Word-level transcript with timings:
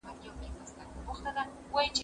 سندري 1.17 1.43
ووايه؟! 1.71 1.91